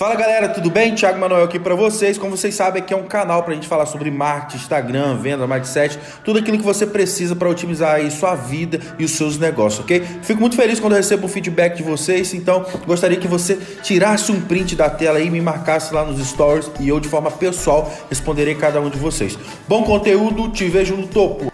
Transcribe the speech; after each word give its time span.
Fala 0.00 0.14
galera, 0.14 0.48
tudo 0.48 0.70
bem? 0.70 0.94
Thiago 0.94 1.20
Manuel 1.20 1.44
aqui 1.44 1.58
para 1.58 1.74
vocês. 1.74 2.16
Como 2.16 2.34
vocês 2.34 2.54
sabem, 2.54 2.80
aqui 2.80 2.94
é 2.94 2.96
um 2.96 3.04
canal 3.04 3.42
para 3.42 3.52
a 3.52 3.54
gente 3.54 3.68
falar 3.68 3.84
sobre 3.84 4.10
marketing, 4.10 4.56
Instagram, 4.56 5.16
venda, 5.16 5.46
mindset, 5.46 5.98
tudo 6.24 6.38
aquilo 6.38 6.56
que 6.56 6.64
você 6.64 6.86
precisa 6.86 7.36
para 7.36 7.46
otimizar 7.50 7.96
aí 7.96 8.10
sua 8.10 8.34
vida 8.34 8.80
e 8.98 9.04
os 9.04 9.10
seus 9.10 9.36
negócios, 9.36 9.84
ok? 9.84 10.00
Fico 10.22 10.40
muito 10.40 10.56
feliz 10.56 10.80
quando 10.80 10.94
eu 10.94 10.96
recebo 10.96 11.26
o 11.26 11.28
feedback 11.28 11.76
de 11.76 11.82
vocês, 11.82 12.32
então 12.32 12.64
gostaria 12.86 13.18
que 13.18 13.28
você 13.28 13.56
tirasse 13.82 14.32
um 14.32 14.40
print 14.40 14.74
da 14.74 14.88
tela 14.88 15.20
e 15.20 15.28
me 15.28 15.42
marcasse 15.42 15.92
lá 15.92 16.02
nos 16.02 16.18
stories 16.26 16.70
e 16.80 16.88
eu 16.88 16.98
de 16.98 17.06
forma 17.06 17.30
pessoal 17.30 17.92
responderei 18.08 18.54
cada 18.54 18.80
um 18.80 18.88
de 18.88 18.96
vocês. 18.96 19.38
Bom 19.68 19.84
conteúdo, 19.84 20.48
te 20.48 20.66
vejo 20.66 20.96
no 20.96 21.08
topo. 21.08 21.52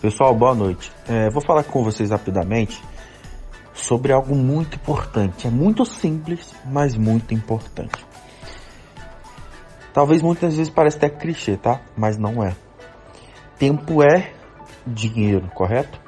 Pessoal, 0.00 0.34
boa 0.34 0.54
noite. 0.54 0.90
É, 1.06 1.28
vou 1.28 1.42
falar 1.42 1.62
com 1.64 1.84
vocês 1.84 2.08
rapidamente 2.08 2.82
sobre 3.86 4.12
algo 4.12 4.34
muito 4.34 4.74
importante. 4.74 5.46
É 5.46 5.50
muito 5.50 5.84
simples, 5.84 6.52
mas 6.64 6.96
muito 6.96 7.32
importante. 7.32 8.04
Talvez 9.94 10.20
muitas 10.20 10.56
vezes 10.56 10.72
pareça 10.72 10.96
até 10.96 11.08
clichê, 11.08 11.56
tá? 11.56 11.80
Mas 11.96 12.18
não 12.18 12.42
é. 12.42 12.56
Tempo 13.58 14.02
é 14.02 14.32
dinheiro, 14.84 15.48
correto? 15.54 16.00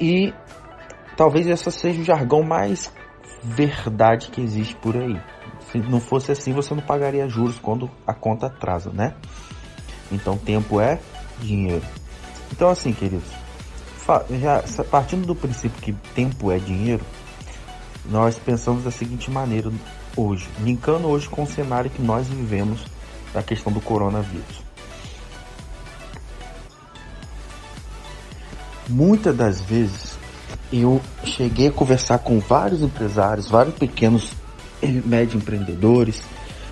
E 0.00 0.32
talvez 1.14 1.46
essa 1.46 1.70
seja 1.70 2.00
o 2.00 2.04
jargão 2.04 2.42
mais 2.42 2.90
verdade 3.42 4.30
que 4.30 4.40
existe 4.40 4.74
por 4.76 4.96
aí. 4.96 5.20
Se 5.70 5.78
não 5.78 6.00
fosse 6.00 6.32
assim, 6.32 6.54
você 6.54 6.74
não 6.74 6.82
pagaria 6.82 7.28
juros 7.28 7.58
quando 7.58 7.90
a 8.06 8.14
conta 8.14 8.46
atrasa, 8.46 8.90
né? 8.90 9.14
Então, 10.10 10.38
tempo 10.38 10.80
é 10.80 10.98
dinheiro. 11.38 11.84
Então, 12.50 12.68
assim, 12.70 12.92
queridos, 12.92 13.30
já 14.40 14.62
partindo 14.84 15.26
do 15.26 15.34
princípio 15.34 15.80
que 15.80 15.92
tempo 16.14 16.50
é 16.50 16.58
dinheiro, 16.58 17.04
nós 18.06 18.36
pensamos 18.38 18.84
da 18.84 18.90
seguinte 18.90 19.30
maneira 19.30 19.70
hoje, 20.16 20.48
linkando 20.60 21.06
hoje 21.06 21.28
com 21.28 21.42
o 21.42 21.46
cenário 21.46 21.90
que 21.90 22.02
nós 22.02 22.26
vivemos 22.26 22.84
da 23.32 23.42
questão 23.42 23.72
do 23.72 23.80
coronavírus. 23.80 24.62
Muitas 28.88 29.36
das 29.36 29.60
vezes 29.60 30.18
eu 30.72 31.00
cheguei 31.24 31.68
a 31.68 31.72
conversar 31.72 32.18
com 32.18 32.40
vários 32.40 32.82
empresários, 32.82 33.48
vários 33.48 33.76
pequenos 33.76 34.32
e 34.82 34.88
médio 34.88 35.36
empreendedores, 35.36 36.22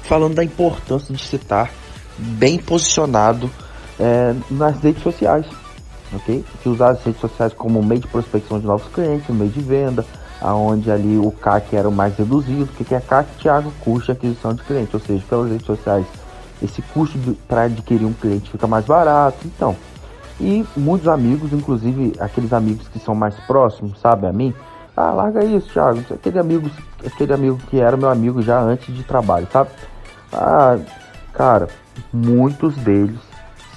falando 0.02 0.34
da 0.34 0.42
importância 0.42 1.14
de 1.14 1.22
se 1.22 1.36
estar 1.36 1.70
bem 2.18 2.58
posicionado 2.58 3.48
é, 4.00 4.34
nas 4.50 4.80
redes 4.80 5.02
sociais 5.02 5.46
ok? 6.12 6.44
Que 6.62 6.68
usar 6.68 6.90
as 6.90 7.02
redes 7.02 7.20
sociais 7.20 7.52
como 7.52 7.82
meio 7.82 8.00
de 8.00 8.08
prospecção 8.08 8.58
de 8.58 8.66
novos 8.66 8.88
clientes, 8.92 9.28
meio 9.28 9.50
de 9.50 9.60
venda, 9.60 10.04
aonde 10.40 10.90
ali 10.90 11.16
o 11.16 11.30
CAC 11.30 11.74
era 11.76 11.88
o 11.88 11.92
mais 11.92 12.16
reduzido. 12.16 12.64
O 12.64 12.84
que 12.84 12.94
é 12.94 13.00
CAC? 13.00 13.28
Thiago, 13.38 13.72
custo 13.80 14.06
de 14.06 14.12
aquisição 14.12 14.54
de 14.54 14.62
cliente, 14.62 14.94
ou 14.94 15.00
seja, 15.00 15.24
pelas 15.28 15.50
redes 15.50 15.66
sociais 15.66 16.06
esse 16.62 16.82
custo 16.82 17.18
para 17.46 17.62
adquirir 17.62 18.04
um 18.04 18.12
cliente 18.12 18.50
fica 18.50 18.66
mais 18.66 18.84
barato, 18.84 19.38
então. 19.44 19.76
E 20.40 20.64
muitos 20.76 21.08
amigos, 21.08 21.52
inclusive 21.52 22.12
aqueles 22.18 22.52
amigos 22.52 22.88
que 22.88 22.98
são 22.98 23.14
mais 23.14 23.34
próximos, 23.46 24.00
sabe, 24.00 24.26
a 24.26 24.32
mim, 24.32 24.54
ah, 24.96 25.10
larga 25.10 25.44
isso, 25.44 25.68
Thiago, 25.72 26.02
aquele 26.12 26.38
amigo, 26.38 26.70
aquele 27.04 27.32
amigo 27.32 27.58
que 27.68 27.80
era 27.80 27.96
meu 27.96 28.08
amigo 28.08 28.42
já 28.42 28.60
antes 28.60 28.94
de 28.94 29.02
trabalho, 29.02 29.46
sabe? 29.52 29.70
Ah, 30.32 30.78
cara, 31.32 31.68
muitos 32.12 32.74
deles 32.76 33.18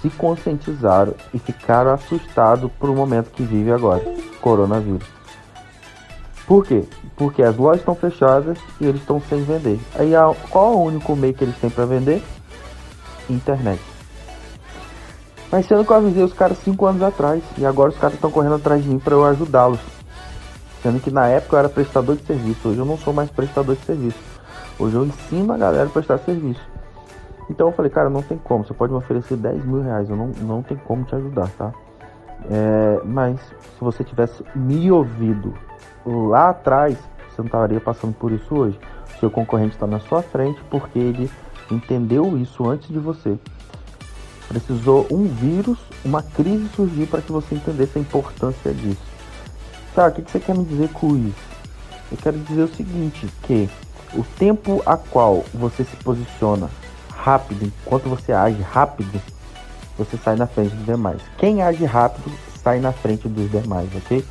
se 0.02 0.10
conscientizaram 0.10 1.14
e 1.34 1.40
ficaram 1.40 1.92
assustados 1.92 2.72
por 2.80 2.90
o 2.90 2.96
momento 2.96 3.32
que 3.32 3.44
vive 3.44 3.72
agora, 3.72 4.04
coronavírus. 4.42 5.08
Por 6.48 6.66
quê? 6.66 6.84
Porque 7.16 7.44
as 7.44 7.56
lojas 7.56 7.80
estão 7.80 7.96
fechadas 7.96 8.58
e 8.80 8.86
eles 8.86 9.02
estão 9.02 9.22
sem 9.22 9.44
vender. 9.44 9.80
Aí 9.96 10.12
qual 10.50 10.74
é 10.74 10.76
o 10.76 10.80
único 10.82 11.16
meio 11.16 11.34
que 11.34 11.44
eles 11.44 11.58
têm 11.58 11.70
para 11.70 11.86
vender? 11.86 12.22
Internet. 13.30 13.82
Mas 15.52 15.66
sendo 15.66 15.86
que 15.86 15.92
eu 15.92 15.98
avisei 15.98 16.24
os 16.24 16.34
caras 16.34 16.58
5 16.60 16.86
anos 16.86 17.04
atrás 17.04 17.44
e 17.58 17.66
agora 17.66 17.92
os 17.92 17.98
caras 17.98 18.16
estão 18.16 18.32
correndo 18.32 18.56
atrás 18.56 18.82
de 18.82 18.90
mim 18.90 19.00
para 19.00 19.14
eu 19.14 19.26
ajudá-los. 19.26 19.80
Sendo 20.82 21.00
que 21.00 21.12
na 21.12 21.28
época 21.28 21.56
eu 21.56 21.60
era 21.60 21.70
prestador 21.70 22.16
de 22.16 22.26
serviço, 22.26 22.70
hoje 22.70 22.80
eu 22.80 22.86
não 22.86 22.98
sou 22.98 23.14
mais 23.14 23.30
prestador 23.30 23.76
de 23.76 23.86
serviço. 23.86 24.18
Hoje 24.80 24.96
eu 24.96 25.06
ensino 25.06 25.54
a 25.54 25.58
galera 25.58 25.86
a 25.86 25.90
prestar 25.90 26.18
serviço. 26.20 26.71
Então 27.52 27.68
eu 27.68 27.74
falei, 27.74 27.92
cara, 27.92 28.10
não 28.10 28.24
tem 28.24 28.38
como, 28.38 28.66
você 28.66 28.74
pode 28.74 28.94
me 28.94 28.98
oferecer 28.98 29.36
10 29.36 29.66
mil 29.66 29.82
reais, 29.82 30.10
eu 30.10 30.16
não, 30.16 30.28
não 30.28 30.64
tem 30.64 30.78
como 30.78 31.04
te 31.04 31.14
ajudar, 31.14 31.50
tá? 31.58 31.74
É, 32.50 33.02
mas 33.04 33.42
se 33.42 33.82
você 33.82 34.06
tivesse 34.06 34.42
me 34.56 34.90
ouvido 34.90 35.54
lá 36.06 36.52
atrás, 36.52 36.98
você 37.30 37.42
não 37.42 37.48
estaria 37.48 37.82
passando 37.82 38.14
por 38.14 38.32
isso 38.32 38.56
hoje. 38.56 38.80
Seu 39.20 39.30
concorrente 39.30 39.76
está 39.76 39.86
na 39.86 40.00
sua 40.00 40.24
frente 40.24 40.62
porque 40.70 40.98
ele 40.98 41.30
entendeu 41.70 42.38
isso 42.38 42.66
antes 42.68 42.88
de 42.88 43.00
você. 43.00 43.38
Precisou 44.48 45.06
um 45.12 45.26
vírus, 45.26 45.78
uma 46.06 46.24
crise 46.24 46.70
surgir 46.70 47.06
para 47.06 47.22
que 47.22 47.34
você 47.34 47.54
entendesse 47.54 47.98
a 47.98 48.02
importância 48.02 48.74
disso. 48.74 49.04
Tá, 49.94 50.08
o 50.08 50.12
que, 50.14 50.22
que 50.22 50.32
você 50.32 50.40
quer 50.40 50.58
me 50.58 50.64
dizer 50.64 50.90
com 50.94 51.18
isso? 51.18 51.52
Eu 52.10 52.18
quero 52.18 52.38
dizer 52.40 52.64
o 52.64 52.68
seguinte, 52.70 53.28
que 53.44 53.70
o 54.14 54.24
tempo 54.40 54.82
a 54.86 54.96
qual 54.96 55.44
você 55.54 55.84
se 55.84 55.98
posiciona 55.98 56.70
rápido, 57.22 57.66
enquanto 57.66 58.10
você 58.10 58.34
age 58.34 58.62
rápido, 58.62 59.22
você 59.98 60.18
sai 60.18 60.36
na 60.36 60.48
frente 60.48 60.76
dos 60.76 60.86
demais. 60.86 61.22
Quem 61.38 61.62
age 61.62 61.86
rápido 61.86 62.32
sai 62.64 62.80
na 62.80 62.92
frente 62.92 63.28
dos 63.28 63.50
demais, 63.52 63.90
ok? 63.96 64.26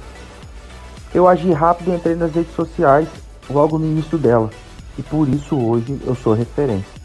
Eu 1.15 1.27
agi 1.29 1.53
rápido 1.53 1.95
entrei 1.95 2.15
nas 2.15 2.33
redes 2.33 2.55
sociais 2.55 3.09
logo 3.49 3.79
no 3.79 3.87
início 3.87 4.19
dela. 4.19 4.51
E 4.99 5.03
por 5.03 5.29
isso 5.29 5.57
hoje 5.57 6.01
eu 6.05 6.15
sou 6.15 6.35
referência. 6.35 7.01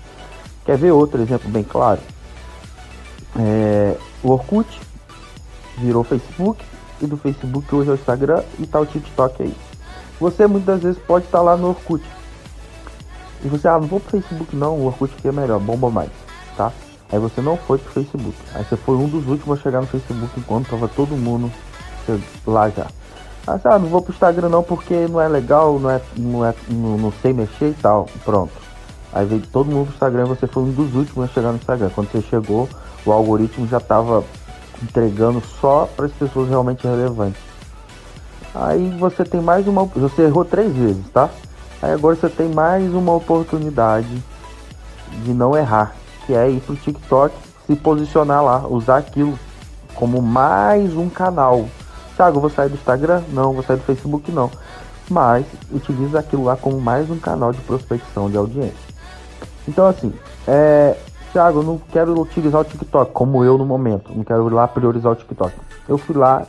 Quer 0.66 0.78
ver 0.78 0.92
outro 0.92 1.22
exemplo 1.22 1.50
bem 1.50 1.64
claro? 1.64 2.02
É, 3.38 3.96
o 4.24 4.32
Orkut 4.32 4.80
virou 5.78 6.04
Facebook 6.04 6.64
e 7.02 7.06
do 7.06 7.18
Facebook 7.18 7.74
hoje 7.74 7.90
é 7.90 7.94
o 7.94 7.96
Instagram 7.96 8.44
e 8.60 8.66
tá 8.66 8.80
o 8.80 8.86
TikTok 8.86 9.44
aí. 9.44 9.56
Você 10.20 10.48
muitas 10.48 10.82
vezes 10.82 11.02
pode 11.02 11.26
estar 11.26 11.40
tá 11.40 11.44
lá 11.44 11.58
no 11.58 11.70
Orkut, 11.70 12.04
e 13.44 13.48
você, 13.48 13.68
ah, 13.68 13.80
não 13.80 13.88
vou 13.88 14.00
pro 14.00 14.12
Facebook 14.12 14.56
não, 14.56 14.76
o 14.78 14.86
Orkut 14.86 15.14
aqui 15.18 15.28
é 15.28 15.32
melhor, 15.32 15.60
bomba 15.60 15.90
mais, 15.90 16.10
tá? 16.58 16.72
Aí 17.12 17.20
você 17.20 17.42
não 17.42 17.56
foi 17.56 17.78
pro 17.78 17.92
Facebook. 17.92 18.36
Aí 18.54 18.64
você 18.64 18.76
foi 18.76 18.96
um 18.96 19.08
dos 19.08 19.28
últimos 19.28 19.60
a 19.60 19.62
chegar 19.62 19.82
no 19.82 19.88
Facebook 19.88 20.40
enquanto 20.40 20.70
tava 20.70 20.88
todo 20.88 21.16
mundo 21.16 21.52
lá 22.46 22.70
já. 22.70 22.88
Ah, 23.48 23.78
não 23.78 23.88
vou 23.88 24.02
pro 24.02 24.12
Instagram 24.12 24.50
não 24.50 24.64
porque 24.64 25.08
não 25.08 25.22
é 25.22 25.28
legal, 25.28 25.80
não 25.80 25.90
é, 25.90 26.02
não 26.18 26.46
é, 26.46 26.54
não, 26.68 26.98
não 26.98 27.14
sei 27.22 27.32
mexer 27.32 27.70
e 27.70 27.74
tal. 27.76 28.08
Pronto. 28.24 28.54
Aí 29.14 29.26
veio 29.26 29.44
todo 29.52 29.70
mundo 29.70 29.86
pro 29.86 29.94
Instagram, 29.94 30.26
você 30.26 30.48
foi 30.48 30.64
um 30.64 30.72
dos 30.72 30.94
últimos 30.96 31.30
a 31.30 31.34
chegar 31.34 31.50
no 31.50 31.58
Instagram. 31.58 31.90
Quando 31.94 32.12
você 32.12 32.22
chegou, 32.24 32.68
o 33.06 33.12
algoritmo 33.12 33.68
já 33.68 33.80
tava 33.80 34.24
entregando 34.82 35.42
só 35.62 35.88
para 35.96 36.08
as 36.08 36.12
pessoas 36.12 36.50
realmente 36.50 36.86
relevantes. 36.86 37.42
Aí 38.54 38.90
você 39.00 39.24
tem 39.24 39.42
mais 39.42 39.68
uma, 39.68 39.86
você 39.86 40.24
errou 40.24 40.44
três 40.44 40.76
vezes, 40.76 41.08
tá? 41.14 41.30
Aí 41.86 41.92
agora 41.92 42.16
você 42.16 42.28
tem 42.28 42.50
mais 42.50 42.92
uma 42.96 43.14
oportunidade 43.14 44.24
de 45.24 45.32
não 45.32 45.56
errar, 45.56 45.94
que 46.26 46.34
é 46.34 46.50
ir 46.50 46.60
pro 46.62 46.76
TikTok, 46.76 47.36
se 47.68 47.76
posicionar 47.76 48.44
lá, 48.44 48.68
usar 48.68 48.98
aquilo 48.98 49.38
como 49.94 50.20
mais 50.20 50.98
um 50.98 51.08
canal. 51.08 51.68
Thiago, 52.16 52.40
vou 52.40 52.50
sair 52.50 52.70
do 52.70 52.74
Instagram? 52.74 53.22
Não, 53.30 53.54
vou 53.54 53.62
sair 53.62 53.78
do 53.78 53.84
Facebook? 53.84 54.32
Não. 54.32 54.50
Mas 55.08 55.46
utiliza 55.72 56.18
aquilo 56.18 56.46
lá 56.46 56.58
como 56.58 56.82
mais 56.82 57.08
um 57.12 57.20
canal 57.20 57.52
de 57.52 57.62
prospecção 57.62 58.32
de 58.32 58.38
audiência. 58.38 58.74
Então 59.68 59.86
assim, 59.86 60.12
é, 60.48 60.98
Thiago, 61.32 61.62
não 61.62 61.78
quero 61.78 62.20
utilizar 62.20 62.62
o 62.62 62.66
TikTok 62.66 63.12
como 63.12 63.44
eu 63.44 63.60
no 63.60 63.66
momento, 63.66 64.12
não 64.12 64.24
quero 64.24 64.48
ir 64.48 64.54
lá 64.54 64.68
priorizar 64.68 65.12
o 65.12 65.16
TikTok. 65.16 65.54
Eu 65.88 66.00
fui 66.00 66.18
lá 66.18 66.48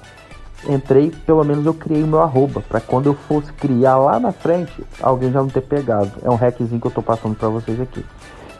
entrei, 0.69 1.11
pelo 1.25 1.45
menos 1.45 1.67
eu 1.67 1.75
criei 1.75 2.03
o 2.03 2.07
meu 2.07 2.21
arroba, 2.21 2.61
para 2.61 2.81
quando 2.81 3.07
eu 3.07 3.15
fosse 3.15 3.53
criar 3.53 3.97
lá 3.97 4.19
na 4.19 4.33
frente, 4.33 4.85
alguém 5.01 5.31
já 5.31 5.41
não 5.41 5.49
ter 5.49 5.61
pegado. 5.61 6.11
É 6.23 6.31
um 6.31 6.37
hackzinho 6.37 6.81
que 6.81 6.87
eu 6.87 6.91
tô 6.91 7.03
passando 7.03 7.37
para 7.37 7.49
vocês 7.49 7.81
aqui. 7.81 8.05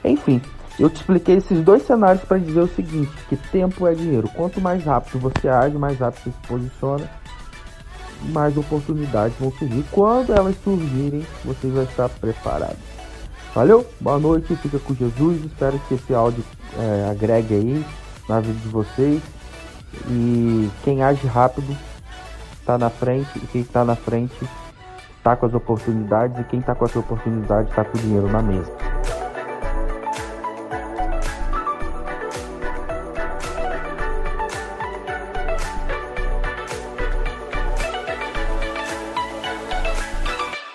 Enfim, 0.05 0.41
eu 0.79 0.91
te 0.91 0.97
expliquei 0.97 1.37
esses 1.37 1.61
dois 1.65 1.83
cenários 1.87 2.23
para 2.25 2.39
dizer 2.39 2.61
o 2.61 2.69
seguinte, 2.69 3.11
que 3.29 3.37
tempo 3.37 3.87
é 3.87 3.95
dinheiro. 3.95 4.29
Quanto 4.35 4.61
mais 4.61 4.85
rápido 4.85 5.19
você 5.19 5.49
age, 5.49 5.77
mais 5.77 5.99
rápido 5.99 6.25
você 6.25 6.31
se 6.31 6.49
posiciona, 6.49 7.11
mais 8.33 8.57
oportunidades 8.57 9.37
vão 9.39 9.51
surgir. 9.53 9.85
Quando 9.91 10.33
elas 10.33 10.55
surgirem, 10.63 11.25
você 11.45 11.69
vai 11.69 11.85
estar 11.85 12.09
preparado. 12.09 12.77
Valeu, 13.55 13.87
boa 13.99 14.19
noite, 14.19 14.55
fica 14.57 14.79
com 14.79 14.95
Jesus. 14.95 15.43
Espero 15.47 15.79
que 15.89 15.95
esse 15.95 16.13
áudio 16.13 16.45
é, 16.79 17.09
agregue 17.11 17.55
aí 17.55 17.87
na 18.29 18.39
vida 18.41 18.59
de 18.61 18.69
vocês. 18.69 19.23
E 20.11 20.69
quem 20.85 21.03
age 21.03 21.27
rápido 21.27 21.75
está 22.67 22.77
na 22.77 22.91
frente 22.91 23.29
e 23.37 23.47
quem 23.47 23.61
está 23.61 23.85
na 23.85 23.95
frente 23.95 24.45
está 25.19 25.37
com 25.37 25.47
as 25.47 25.55
oportunidades 25.55 26.37
e 26.41 26.45
quem 26.45 26.59
está 26.59 26.75
com 26.75 26.85
as 26.85 26.97
oportunidades 26.97 27.71
está 27.71 27.85
com 27.85 27.97
o 27.97 28.01
dinheiro 28.01 28.27
na 28.27 28.43
mesa. 28.43 28.96